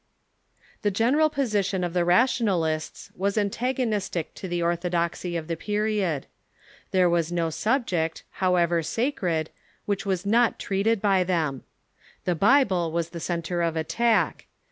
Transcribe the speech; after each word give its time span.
The 0.81 0.89
general 0.89 1.29
position 1.29 1.83
of 1.83 1.93
the 1.93 2.03
rationalists 2.03 3.11
was 3.15 3.37
antagonistic 3.37 4.33
to 4.33 4.47
the 4.47 4.63
orthodoxy 4.63 5.37
of 5.37 5.47
the 5.47 5.55
period. 5.55 6.25
There 6.89 7.07
was 7.07 7.31
no 7.31 7.51
subject, 7.51 8.23
however_, 8.41 8.81
sacred, 8.83 9.51
which 9.85 10.03
was 10.03 10.25
not 10.25 10.57
treated 10.57 11.03
by 11.03 11.23
them. 11.23 11.61
The 12.25 12.33
Bible 12.33 12.85
General 12.89 12.91
'•'Position 12.91 12.91
of 12.91 12.93
was 12.95 13.09
the 13.11 13.19
centre 13.29 13.61
of 13.61 13.75
attack. 13.75 14.47